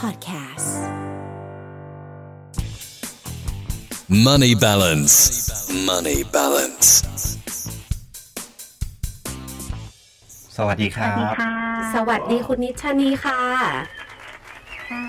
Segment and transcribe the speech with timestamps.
[0.00, 0.68] Podcast
[4.08, 5.14] Money balance.
[5.88, 6.88] Money balance.
[10.56, 11.52] สวัสดีคสรัวัสดีบค่ะ
[11.94, 13.40] สวัสดีคุณนิชานีค่ะ
[14.90, 15.04] ค่ะ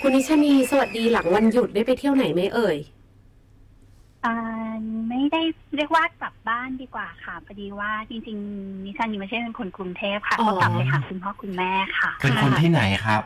[0.00, 2.78] คุณนิชานีสวัสดีหลังวันหยุดได้ไปเที่ยวไหนไหมเอ่ย
[4.24, 4.34] อ่า
[5.08, 5.42] ไม่ได้
[5.76, 13.22] เรียกว่ากลับบ้านดีกว่าค่ะพอดีว่าจริงๆนิชานีไม่ใช่เป็นคนกรุงเทพค่ะอ๋อก็กลับไปหาคุณพ่อคุณแม่ค่ะ เป็นคนที่ไหนครับ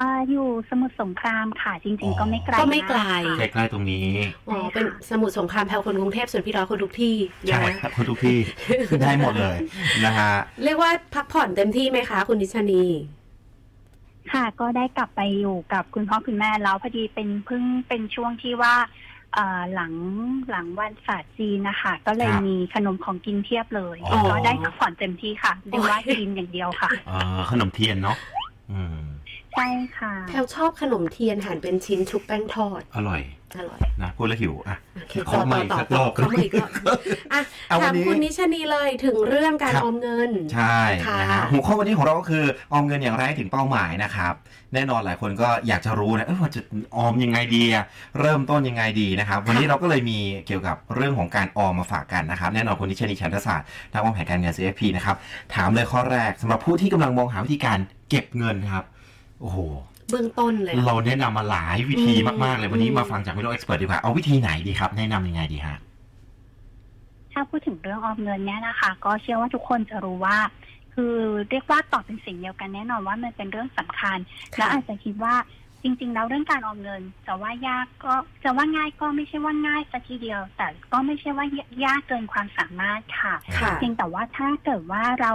[0.00, 4.06] อ่าอยู่สมุทรสงครามค่ะ จริง ๆ ก็ไม่ไกลก็ไม่ไกลากใกค่ะล้ๆตรงนี้
[4.48, 7.16] อ๋อเป็นสมุทรสงครามแพลวคนกรุงเทพส่วนพี่ร้อยคนทุกที่
[7.48, 8.38] ใช่นะครับคนทุกที่
[9.02, 9.56] ได้หมดเลย
[10.04, 10.32] นะฮะ
[10.64, 12.84] เรียกว่าพักผ่อนเต็มที่ไหมคะ คุณนิชานี
[14.32, 18.74] ค่ะก็ได้กลับไปอยู่กับคุณพ่อคุณแม่แล้วพอดีเป็นเพิ่งเป็นช่วงที่ว่า
[19.36, 19.92] อ่าหลัง
[20.50, 28.16] หลังวันศาสตร์จีนนะคะก็เลยครับมีขนมของกินเทียบเลยอ๋อก็ได้พักผ่อนเต็มที่ค่ะเรียกว่ากินอย่างเดียวค่ะเอ่อขนมเทียนเนาะ
[28.72, 28.98] อืม
[29.54, 33.22] ใช่ค่ะแพลวชอบขนมเทียนหั่นเป็นชิ้นชุบแป้งทอด อร่อย
[33.58, 36.70] อร่อย นะพูดแล้วหิวอะโอเคขอใหม่ต่อสักต่รออบขอใหม่อีกรอบ
[37.32, 44.34] อะเอาวัถานมนี้คุณนิชานีเลยถึงเรื่องการครับออมเงิน ใช่ค่ะนะฮะหัวข้อวันนี้ของเราก็คือออมเงินอย่างไรให้ถึงเป้าหมายนะครับ
[44.74, 46.60] แน่นอนหลายคนก็อยากจะรู้นะเออว่าจะ
[46.96, 47.84] ออมยังไงดีอะ
[48.20, 55.16] เริ่มต้นยังไงดีนะครับ วันนี้เราก็เลยมีเกี่ยวกับเรื่องของการออมมาฝากกันนะครับ แน่นอนคุณนิชนีชันทศาสตร์นักวางแผนการเงิน CFP นะครับ
[55.54, 57.78] ถามเลยข้อแรกสำหรับผู้ที่กำลังมองหาวิธีการ
[58.10, 58.84] เก็บเงินครับ
[59.40, 59.58] โอ้โห
[60.10, 65.78] เบื้องต้นเลย เราแนะนำมาหลายวิธีอืมมาก ๆ เลยวันนี้อืมมาฟังจากวิโรจน์เอ็กซ์เพรสดีกว่า เอาวิธีไหนดีครับ แนะนำยังไงดีฮะ
[67.32, 70.38] ถ้าพูดถึงเรื่องออมเงินเนี่ยนะคะ ก็เชื่อว่าทุกคนจะรู้ว่า
[70.94, 71.14] คือ
[71.50, 74.18] เรียกว่าตอบเป็นสิ่งเดียวกันแน่นอนว่ามันเป็นเรื่องสำคัญ
[74.56, 75.34] และอาจจะคิดว่า
[75.82, 78.14] จริง ๆ แล้วเรื่องการออมเงินจะว่ายากก็
[78.44, 81.46] จะว่าง่ายก็ไม่ใช่ว่าง่ายสักทีเดียว แต่ก็ไม่ใช่ว่า
[81.84, 85.32] ยากเกินความสามารถค่ะค่ะเพียงแต่ว่าถ้าเกิดว่าเรา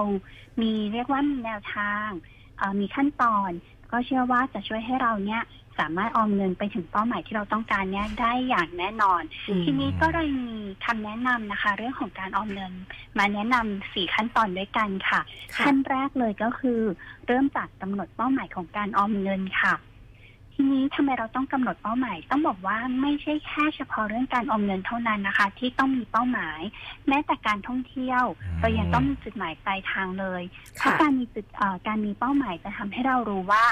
[0.62, 2.08] มีเรียกว่ามีแนวทาง
[2.58, 3.50] เอ่อมีขั้นตอน
[3.96, 5.42] ก็เชื่อว่าจะช่วยให้เราเนี่ย
[5.80, 12.74] สามารถออมเงินไปถึงเป้าหมายที่เราต้องการเนี่ยได้อย่างแน่นอนอืมทีนี้ก็เลยมีคำแนะนำนะคะ เรื่องของการออมเงิน
[13.18, 15.22] มาแนะนำสี่ขั้นตอนด้วยกันค่ะ
[15.56, 16.80] ค่ะขั้นแรกเลยก็คือ
[17.28, 19.76] เริ่มจากกำหนดเป้าหมายของการออมเงินค่ะ
[20.58, 26.60] ทีนี้ทำไมเราต้องกำหนดเป้าหมาย ต้องบอกว่าไม่ใช่แค่เฉพาะเรื่องการออมเงินเท่านั้นนะคะ ที่ต้องมีเป้าหมาย
[27.08, 30.42] แม้แต่การท่องเที่ยวอืมเรายังต้องมีจุดหมายปลายทางเลย
[30.76, 33.64] เพค่ะราะการมีจุดเอ่อการมีเป้าหมายจะทำให้เรารู้ว่า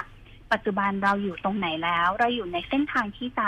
[0.53, 3.47] ปัจจุบันเราอยู่ตรงไหนแล้ว เราอยู่ในเส้นทางที่จะ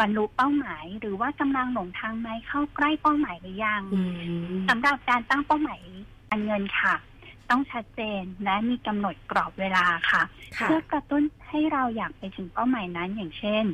[0.00, 5.80] บรรลุเป้าหมาย หรือว่ากำลังหลงทางไหมเข้าใกล้เป้าหมายหรือยังอืมสำหรับการตั้งเป้าหมาย
[6.28, 6.94] การเงินค่ะ
[7.50, 10.22] ต้องชัดเจนและมีกำหนดกรอบเวลาค่ะ
[10.58, 13.64] ค่ะเพื่อกระตุ้นให้เราอยากไปถึงเป้าหมายนั้นอย่างเช่น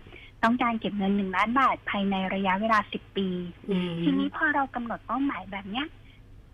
[0.43, 3.28] ต้องการเก็บเงินหนึ่งล้านบาทภายในระยะเวลาสิบปี
[3.69, 5.87] อืมทีนี้พอเรากำหนดเป้าหมายแบบเนี้ย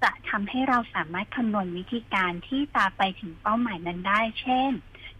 [0.02, 4.72] จะทำให้เราสามารถคำนวณวิธีการที่จะไปถึงเป้าหมายนั้นได้ เช่น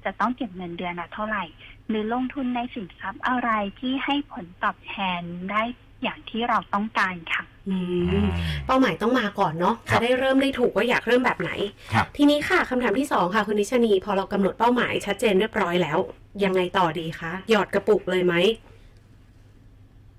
[0.05, 1.45] จะต้องเก็บเงินเดือนละเท่าไหร่
[1.89, 3.51] หรือลงทุนในสินทรัพย์อะไร
[3.81, 5.63] ที่ให้ผลตอบแทนได้
[6.03, 7.77] อย่างที่เราต้องการค่ะอื
[8.25, 8.27] ม
[8.67, 11.51] เป้าหมายต้องมาก่อนเนาะครัจะบได้เริ่มได้ถูกว่าอยากเริ่มแบบไหน
[11.93, 15.99] ครับทีนี้ค่ะคำถามที่สองค่ะคุณนิชานี พอเรากำหนดเป้าหมายชัดเจนเรียบร้อยแล้ว
[16.45, 18.35] ยังไงต่อดีคะหยอดกระปุกเลยไหม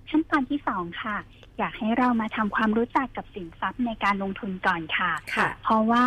[0.09, 1.17] ขั้นตอนที่สองค่ะ
[1.57, 6.05] อยากให้เรามาทำความรู้จักกับสินทรัพย์ในการลงทุนก่อนค่ะค่ะเพราะว่า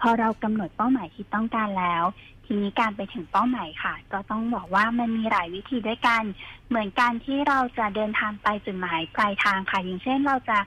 [0.00, 2.04] พอเรากำหนดเป้าหมายที่ต้องการแล้ว
[2.44, 6.22] ทีนี้การไปถึงเป้าหมายค่ะ ก็ต้องบอกว่ามันมีหลายวิธีด้วยกัน
[6.68, 10.58] เหมือนการที่เราจะเดินทางไปจุดหมายปลายทางค่ะ อย่างเช่นเราจะ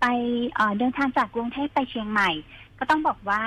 [0.00, 0.06] ไป
[0.56, 2.30] เเดินทางจากกรุงเทพไปเชียงใหม่
[2.78, 3.42] ก็ต้องบอกว่า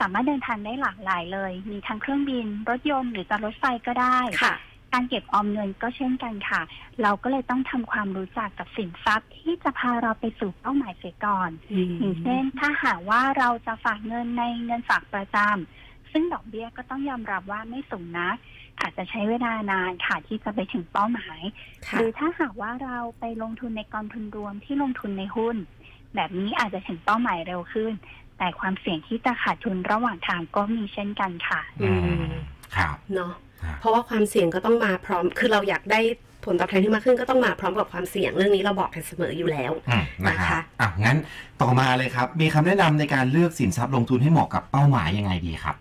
[0.00, 4.54] สามารถเดินทางได้หลากหลายเลย มีทั้งเครื่องบิน รถยนต์หรือจะรถไฟก็ได้ค่ะ
[4.92, 6.62] การเก็บออมเงินก็เช่นกันค่ะ
[7.02, 11.50] เราก็เลยต้องทำความรู้จักกับสินทรัพย์ ที่จะพาเราไปสู่เป้าหมายเสียก่อน
[12.00, 18.36] อย่างเช่น ถ้าหากว่าเราจะฝากเงินในเงินฝากประจำซึ่งดอกเบี้ยก็ต้องยอมรับว่าไม่สูงนัก
[18.80, 21.40] อาจจะใช้เวลานานค่ะที่จะไปถึงเป้าหมาย
[21.88, 25.56] ค่ะหรือถ้าหากว่าเราไปลงทุนในกองทุนรวมที่ลงทุนในหุ้น
[26.14, 27.92] แบบนี้อาจจะถึงเป้าหมายเร็วขึ้น
[28.38, 31.90] แต่ความเสี่ยงที่จะขาดทุนระหว่างทางก็มีเช่นกันค่ะ อื
[32.30, 32.32] ม
[32.76, 36.00] ครับเนาะครับ เพราะว่าความเสี่ยงก็ต้องมาพร้อม คือเราอยากได้
[36.44, 41.16] ผลตอบแทนที่มากขึ้นก็ต้องมาพร้อมกับความเสี่ยงเรื่องนี้เราบอกกันเสมออยู่แล้วอืมนะนะคะฮะอะงั้น
[41.62, 45.76] ต่อมาเลยครับ มีคำแนะนำในการเลือกสินทรัพย์ลงทุนให้เหมาะกับเป้าหมายยังไงดีครับ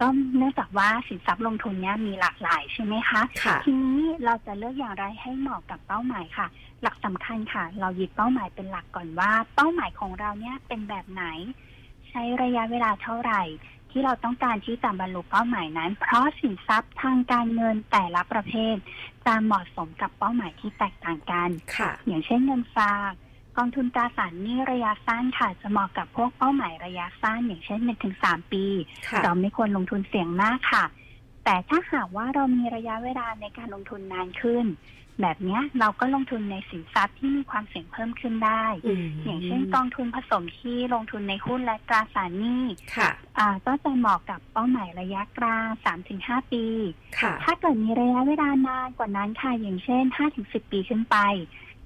[0.00, 6.46] ก็เนื่องจากว่าสินทรัพย์ลงทุนเนี้ยมีหลากหลายใช่ไหมคะค่ะทีนี้เราจะเลือกอย่างไรให้เหมาะกับเป้าหมายค่ะ
[6.82, 11.24] หลักสำคัญค่ะ เรายึดเป้าหมายเป็นหลักก่อนว่า เป้าหมายของเราเนี่ยเป็นแบบไหน
[12.08, 13.42] ใช้ระยะเวลาเท่าไหร่
[13.98, 18.76] ที่เราต้องการที่จะบรรลุเป้าหมายนั้น เพราะสินทรัพย์ทางการเงินแต่ละประเภท
[19.26, 23.12] จะเหมาะสมกับเป้าหมายที่แตกต่างกันค่ะ อย่างเช่นเงินฝาก
[23.56, 27.80] กองทุนตราสารหนี้ระยะสั้นค่ะจะเหมาะกับพวกเป้าหมายระยะสั้น อย่างเช่น
[28.16, 28.64] 1-3ปี
[29.08, 30.84] ค่ะเราไม่ควรลงทุนเสี่ยงมากค่ะ
[31.48, 34.64] แแต่ถ้าหากว่าเรามีระยะเวลาในการลงทุนนานขึ้น
[35.20, 38.64] แบบเนี้ยเราก็ลงทุนในสินทรัพย์ที่มีความเสี่ยงเพิ่มขึ้นได้
[39.00, 42.64] มอย่างเช่นกองทุนผสมที่ลงทุนในหุ้นและตราสารหนี้
[42.96, 45.66] ค่ะอ่าก็จะเหมาะกับเป้าหมายระยะกลาง
[46.10, 46.64] 3-5 ปี
[47.18, 50.04] ค่ะถ้าเกิดมีระยะเวลานานกว่านั้นค่ะอย่างเช่น
[50.38, 51.16] 5-10 ปีขึ้นไป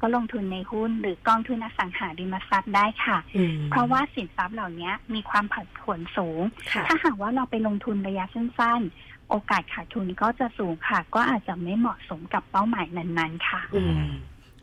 [0.02, 6.40] ก็ลงทุนในหุ้นหรือกองทุนอสังหาริมทรัพย์ได้ค่ะอืมเพราะว่าสินทรัพย์เหล่านี้มีความผันผวนสูง
[6.72, 14.08] ค่ะถ้าหากว่าเราไปลงทุนระยะสั้นๆ โอกาสขาดทุนก็จะสูงค่ะ ก็อาจจะไม่เหมาะสมกับเป้าหมายนั้นๆ ค่ะอืม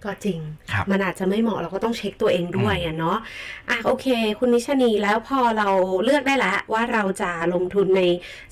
[0.03, 0.39] ก็จริง
[0.71, 3.17] ครับมันอาจจะไม่เหมาะเราก็ต้องเช็คตัวเองด้วยอะเนาะ
[3.69, 4.07] อะโอเค
[4.39, 5.69] คุณนิชนีแล้วพอเรา
[6.03, 8.01] เลือกได้แล้วว่าเราจะลงทุนใน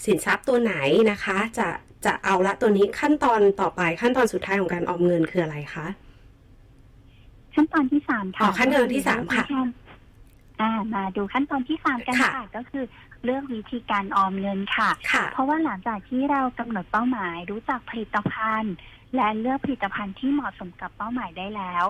[0.06, 0.74] สินทรัพย์ตัวไหน
[1.12, 1.68] นะคะ จะ
[2.06, 5.88] จะเอาละตัวนี้ขั้นตอนต่อไปขั้นตอนสุดท้ายของการออมเงินคืออะไรคะ
[7.58, 9.46] ขั้นตอนที่สามค่ะอ๋อขั้นตอนที่สามค่ะ
[10.62, 12.84] อ่ามาดูขั้นตอนที่สามกันค่ะค่ะก็คือ
[13.24, 18.76] เลือกวิธีการออมเงินค่ะค่ะเพราะว่าหลังจากที่เรากำหนดเป้าหมาย รู้จักผลิตภัณฑ์
[19.16, 21.84] และเลือกผลิตภัณฑ์ที่เหมาะสมกับเป้าหมายได้แล้ว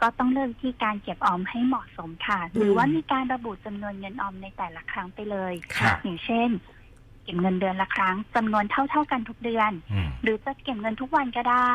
[0.00, 6.50] ก็ต้องเลือกวิธีการเก็บออมให้เหมาะสมค่ะ หรือว่ามีการระบุจำนวนเงินออมในแต่ละครั้งไปเลยครับอย่างเช่น
[7.22, 11.72] เก็บเงินเดือนละครั้งจำนวนเท่า ๆกันทุกเดือนอืมหรือจะเก็บเงินทุกวันก็ได้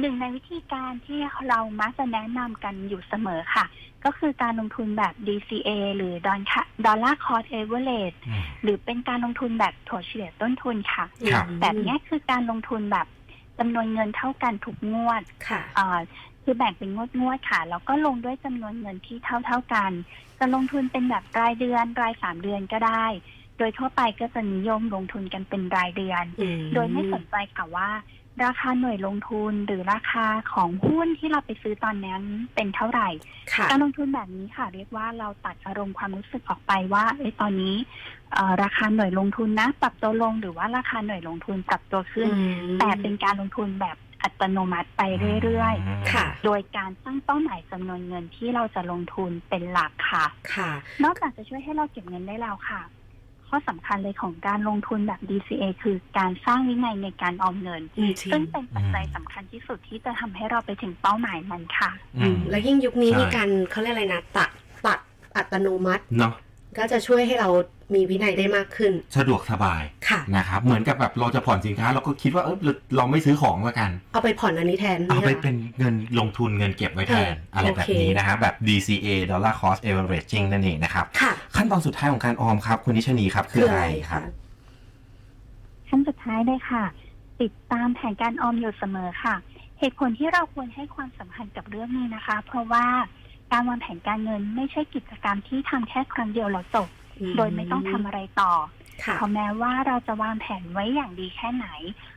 [0.00, 3.64] หนึ่งในวิธีการที่เรามักจะแนะนำกันอยู่เสมอค่ะ
[4.04, 13.06] ก็คือการลงทุนแบบ DCA หรือ Dollar Cost Average อืมหรือเป็นการลงทุนแบบถัวเฉลี่ยต้นทุนค่ะครับแบบเนี้ยคือการลงทุนแบบ
[13.58, 15.98] จำนวนเงินเท่ากันทุกงวดค่ะเอ่อ
[16.42, 19.92] คือแบ่งเป็นงวดงวดๆค่ะแล้วก็ลงด้วยจำนวนเงินที่เท่าเท่าๆกัน
[20.38, 23.06] จะลงทุนเป็นแบบรายเดือนรายสามเดือนก็ได้
[23.58, 27.88] โดยทั่วไปก็จะนิยมลงทุนกันเป็นรายเดือนอืมโดยไม่สนใจค่ะว่า
[28.44, 32.22] ราคาหน่วยลงทุนหรือราคาของหุ้นที่เราไปซื้อตอนนั้น
[32.54, 33.08] เป็นเท่าไหร่
[33.52, 37.76] ค่ะการลงทุนแบบนี้ค่ะ เรียกว่าเราตัดอารมณ์ความรู้สึกออกไปว่าเอ้ยตอนนี้
[38.32, 42.28] เอ่อราคาหน่วยลงทุนนะ ปรับตัวลงหรือว่าราคาหน่วยลงทุนปรับตัวขึ้น
[42.80, 45.02] แต่เป็นการลงทุนแบบอัตโนมัติไป
[45.42, 45.74] เรื่อย
[46.12, 50.70] ค่ะๆโดยการตั้งเป้าหมายจำนวนเงินที่เราจะลงทุนเป็นหลักค่ะค่ะ
[51.04, 52.80] นอกจากจะช่วยให้เราเก็บเงินได้แล้วค่ะ
[53.50, 64.50] ข้อสำคัญเลยของการลงทุนแบบ DCA คือการสร้างวินัยในการออมเงินอืมจริซึ่งงเป็นปัจจัยสำคัญที่สุดที่จะทำให้เราไปถึงเป้าหมายนั้นค่ะอืมแล้วยิ่งยุคนี้ใช่มีการเขาเรียกอะไรนะตัด
[64.86, 64.98] ตัด
[65.36, 66.34] อัตโนมัติเนาะ
[66.78, 67.48] ก็จะช่วยให้เรา
[67.94, 84.22] มีวินัยได้มากขึ้น สะดวกสบายค่ะนะครับเหมือนกับแบบเราจะผ่อนสินค้าเราก็คิดว่าเออเราเราไม่ซื้อของละกัน เอาไปผ่อนอันนี้แทน เอาไปหรเป็นเงินลงทุนเงินเก็บไว้แทนเออออะไรแบบโอเคนี้นะครับแบบ DCA Dollar Cost Averaging นั่นเองนะครับค่ะ ขั้นตอนสุดท้ายของการออมครับ คุณนิชนีครับคืออะไรครับ
[85.88, 86.84] ขั้นสุดท้ายเลยค่ะ
[87.40, 89.34] ติดตามแผนการออมอยู่เสมอค่ะ
[89.78, 92.86] เหตุผลที่เราควรให้ความสำคัญกับเรื่องนี้นะคะ เพราะว่า
[93.52, 96.88] การวางแผนการเงินไม่ใช่กิจกรรมที่ทำแค่ครั้งเดียวแล้วจบ
[97.36, 98.52] โดยไม่ต้องทำอะไรต่อ
[99.04, 101.66] ค่ะเพราะแม้ว่าเราจะวางแผนไว้อย่างดีแค่ไหน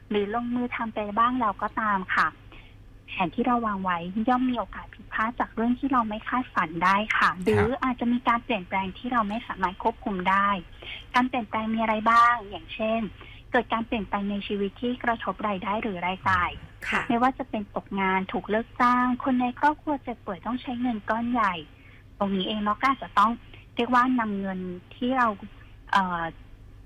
[0.10, 2.28] หรือลงมือทำไปบ้างแล้วก็ตามค่ะ
[3.08, 3.98] แผนที่เราวางไว้
[4.30, 10.50] ย่อมมีโอกาสผิดพลาดจากเรื่องที่เราไม่คาดฝันได้ค่ะ หรืออาจจะมีการเปลี่ยนแปลงที่เราไม่สามารถควบคุมได้
[11.16, 13.02] การเปลี่ยนแปลงมีอะไรบ้าง อย่างเช่น
[13.52, 16.52] เกิดการเปลี่ยนแปลงในชีวิตที่กระทบรายได้หรือรายจ่าย
[16.88, 21.54] ค่ะไม่ว่าจะเป็นตกงานถูกเลิกจ้าง คนในครอบครัวเจ็บป่วยต้องใช้เงินก้อนใหญ่
[22.18, 23.32] ตรงนี้เองเราก็อาจจะต้อง
[23.76, 24.60] เรียกว่านำเงิน
[24.96, 25.28] ที่เรา
[25.92, 26.24] เอ่อ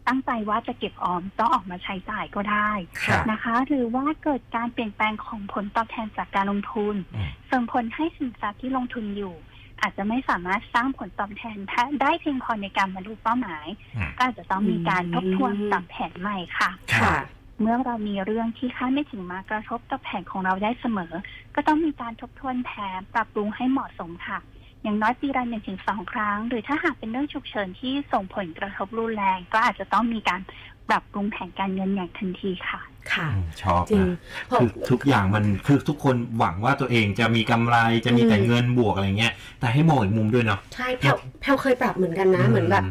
[0.07, 2.71] ตั้งใจว่าจะเก็บออมต้องออกมาใช้จ่ายก็ได้
[3.05, 9.35] ครับนะคะ หรือว่าเกิดการเปลี่ยนแปลงของผลตอบแทนจากการลงทุนอืมส่งผลให้สินทรัพย์ที่ลงทุนอยู่
[9.81, 11.57] อาจจะไม่สามารถสร้างผลตอบแทน
[12.01, 16.69] ได้เพียงพอในการบรรลุเป้าหมายอืมก็อาจจะต้องมีการทบทวนปรับแผนใหม่ค่ะ
[17.01, 17.15] ค่ะ
[17.61, 21.13] เมื่อเรามีเรื่องที่คาดไม่ถึงมากระทบกับแผนของเราได้เสมอ
[21.55, 24.39] ก็ต้องมีการทบทวนแผนปรับปรุงให้เหมาะสมค่ะ
[24.87, 30.41] อย่างน้อยปีละหนึ่งถึงสองครั้ง หรือถ้าหากเป็นเรื่องฉุกเฉินที่ส่งผลกระทบรุนแรง ก็อาจจะต้องมีการ
[30.89, 32.81] ปรับปรุงแผนการเงินอย่างทันทีค่ะ
[33.13, 34.17] ค่ะอืมชอบจริงนะ
[34.47, 42.83] เพราะคือทุกอย่างมันคือทุกคนหวังว่าตัวเองจะมีกำไรจะมีแต่อืมเงินบวกอะไรเงี้ย แต่ให้มองอีกมุมด้วยเนาะใช่แพลวแพลวเคยปรับเหมือนกันนะอืมเหมือนแบบ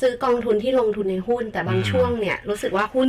[0.00, 3.08] ซื้อกองทุนที่ลงทุนในหุ้น แต่บางอืมช่วงเนี่ย รู้สึกว่าหุ้น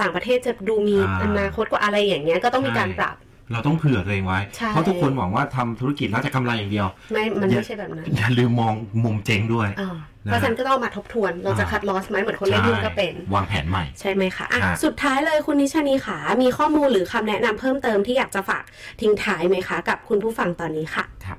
[0.00, 3.16] ต่างประเทศจะดูมีอ่าอนาคตกว่าอะไรอย่างเงี้ยก็ต้องมีการใช่ปรับ
[3.52, 8.74] เราต้องเผื่อตัวเองไว้ใช่เพราะทุกคนหวังว่าทำธุรกิจแล้วจะกำไรอย่างเดียว ไม่ มันอย่าไม่ใช่แบบนั้น อย่าลืมมอง
[9.04, 18.64] มุมเจ๊งด้วยอ่านะเพราะฉะนันก็ต้องเอามาทบทวน เราจะอ่าคัดลอสไหมเหมือนคนเล่นหุ้นก็เป็นใช่วางแผนใหม่ ใช่ไหมคะอะครับสุดท้ายเลยคุณนิชานีขา มีข้อมูลหรือคำแนะนำเพิ่มเติมที่อยากจะฝาก
[19.00, 21.38] ทิ้งท้ายไหมคะ กับคุณผู้ฟังตอนนี้ค่ะครับ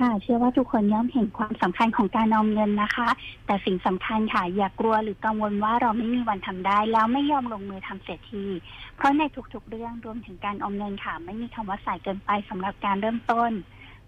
[0.00, 3.08] ค่ะเชื่อว่าทุกคนย่อมเห็นความสำคัญของการออมเงินนะคะ
[3.46, 8.44] แต่สิ่งสำคัญค่ะ อย่ากลัวหรือกังวลว่าเราไม่มีวันทำได้ แล้วไม่ยอมลงมือทำเสียที
[8.96, 9.22] เพราะใน
[9.54, 13.50] ทุกๆเรื่องรวมถึงการออมเงินค่ะ ไม่มีคำว่าสายเกินไปสำหรับการเริ่มต้น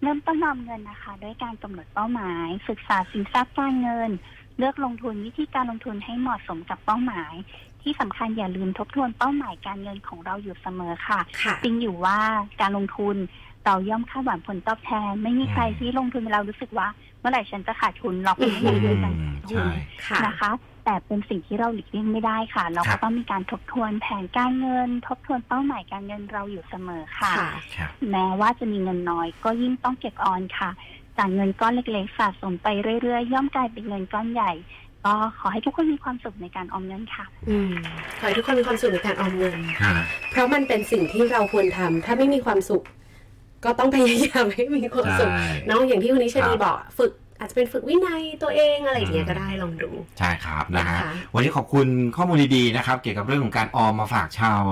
[0.02, 4.11] เริ่มต้นออมเงินนะคะด้วยการกำหนดเป้าหมาย ศึกษาสินทรัพย์การเงิน
[4.59, 7.35] เลือกลงทุนวิธีการลงทุนให้เหมาะสมกับเป้าหมาย
[7.83, 12.19] ที่สำคัญอย่าลืมทบทวนเป้าหมายการเงินของเราอยู่เสมอค่ะค่ะจริงอยู่ว่า
[12.61, 13.16] การลงทุน
[13.67, 16.89] เราย่อมคาดหวังผลตอบแทน ไม่มีใครที่ลงทุนเรารู้สึกว่า
[17.21, 19.67] เมื่อไหร่ฉันจะขาดทุนเราเป็นไม่ได้ด้วยกันอืมใช่
[20.07, 20.51] ค่ะนะคะ
[20.85, 30.71] แต่เป็นสิ่งที่เราหลีกเลี่ยงไม่ได้ค่ะ เราครัก็บต้องมีการทบทวนแผนการเงิน ทบทวนเป้าหมายการเงินเราอยู่เสมอค่ะค่ะครับแม้ว่าจะมีเงินน้อย ก็ยิ่งต้องเก็บออนค่ะ
[31.19, 32.69] จากเงินก้อนเล็กๆสะสมไป
[33.03, 34.53] เรื่อยๆ ย่อมกลายเป็นเงินก้อนใหญ่
[35.05, 37.73] ก็ขอให้ทุกคนมีความสุขในการออมเงินค่ะ อืม
[38.19, 39.93] ขอให้ทุกคนมีความสุขในการออมเงินอ่า
[40.31, 42.85] เพราะมันเป็นสิ่งที่เราควรทำถ้าไม่มีความสุข
[43.65, 51.87] ก็ต้องพยายามให้มีความสุขใช่เน้องอย่างที่คุณนิชครัดีบบอกฝึกอาจจะเป็นฝึกวินัยตัวเองอะไรอย่างเงี้ยก็ได้ลองดู ใช่ครับนะฮะนะคะวันนี้ขอบคุณ
[52.17, 54.63] ข้อมูลดีๆนะครับ เกี่ยวกับเรื่องของการออมมาฝากชาว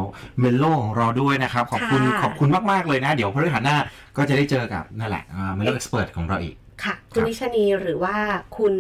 [0.41, 3.77] เมลโลของเราด้วยนะครับ ขอบคุณค่ะขอบคุณมากๆเลยนะ เดี๋ยวพฤหัสหน้า
[4.17, 5.25] ก็จะได้เจอกับนั่นแหละ
[5.55, 8.17] เมลโลเอ็กซ์เพรสของเราอีก ค่ะ คุณครับนิชนีหรือว่า
[8.57, 8.75] คุณ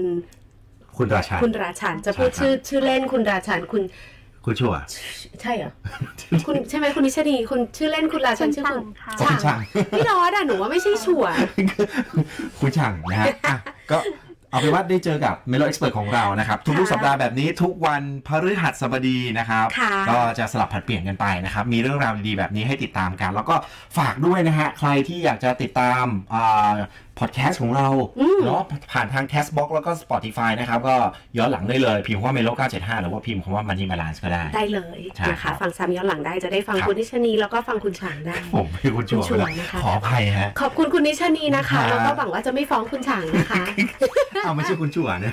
[0.96, 3.82] คุณราชาคุณราชันจะพูดใช่ครับชื่อชื่อเล่นคุณราชันคุณ
[4.44, 4.74] คุณชั่ว
[5.42, 5.70] ใช่เหรอ
[6.46, 9.60] คุณใช่ไหมคุณนิชนีคุณชื่อเล่นคุณราชันชื่อคุณค่ะขอบคุณช่าง
[9.96, 11.32] พี่รอดอะหนูว่าไม่ใช่ชัวร์
[12.60, 13.56] คุณช่างนะฮะอะ
[13.90, 13.98] ก็
[14.50, 23.56] เอาเป็นว่าได้เจอกับเมโลเอ็กซ์เพรสของเรานะครับ ทุกค่ะๆสัปดาห์แบบนี้ทุกวันพฤหัสบดีนะครับค่ะก็จะสลับผัดเปลี่ยนกันไปนะครับ มีเรื่องราวดีๆแบบนี้ให้ติดตามกัน แล้วก็
[23.98, 26.04] ฝากด้วยนะฮะ ใครที่อยากจะติดตาม
[27.20, 27.88] พอดแคสต์ของเรา
[28.20, 30.96] อืมเนาะผ่านทาง Castbox แล้วก็ Spotify นะครับ ก็
[31.38, 43.64] ย้อนหลังได้เลย พิมพ์ว่าเมโล975 หรือว่าพิมพ์คำว่า Money Balance ก็ได้ ได้เลยใช่นะครัคะบฟังซ้ำย้อนหลังได้จะได้ฟังครับคุณนิชนีแล้วก็ฟังคุณฉางได้ผมเป็นคุณชัวคุณชัวร์นะคะขออภัยฮะขอบคุณคุณนิชนีนะคะครับแล้วก็หวังว่าจะไม่ฟ้องคุณฉางนะคะ
[44.44, 45.32] เอาไม่ใช่คุณชัวร์นะ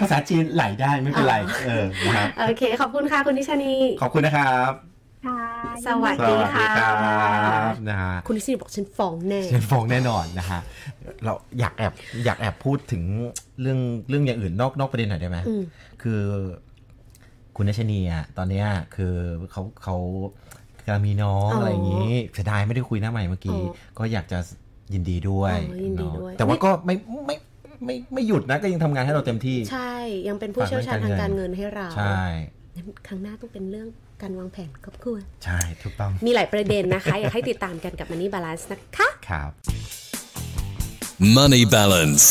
[0.00, 4.91] ภาษาจีนไหลได้ไม่เป็นไรเออนะครับโอเค ขอบคุณค่ะคุณนิชนีขอบคุณนะครับ
[5.26, 5.40] ค่ะ
[5.86, 6.90] สวัสสดีวัสดีค่ะครั
[7.72, 10.60] บนะฮะคุณนิชนีบอกฉันฟ้องแน่เชนฟองแน่นอนนะฮะ
[11.24, 11.92] เราอยากแอบ
[12.24, 13.02] อยากแอบพูดถึง
[13.60, 15.62] เรื่องเรื่องอย่างอื่นนอกนอกประเด็นหน่อยได้ไหมอืม
[16.02, 16.22] คือ
[17.56, 19.14] คุณนัชนีอะตอนเนี้ยคือ
[19.52, 19.96] เขาเขา
[20.84, 24.38] กำลังมีน้องอ๋อออะไรอย่างนี้เสียดายไม่ได้คุยหน้าใหม่เมื่อกี้อ๋อก็อยากจะ
[24.92, 26.94] ยินดีด้วยอ๋อยินดีด้วยเนาะแต่ว่าก็ไม่
[27.26, 27.36] ไม่
[27.84, 29.94] ไม่ไม่หยุดนะก็ยังทำงานให้เราเต็มที่ ใช่
[30.28, 32.20] ยังเป็นผู้เชี่ยวชาญทางการเงินให้เราใช่
[32.76, 33.88] งั้นครั้งหน้าต้องเป็นเรื่อง
[34.22, 39.52] การวางแผนครอบครัว ใช่ถูกต้อง มีหลายประเด็นนะคะ อยากให้ติดตามกันกับ Money Balance นะคะ ครับ
[41.22, 42.24] Money balance.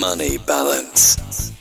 [0.00, 1.55] Money balance.